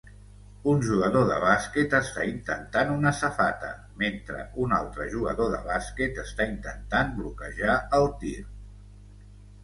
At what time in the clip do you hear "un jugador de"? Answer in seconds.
0.69-1.35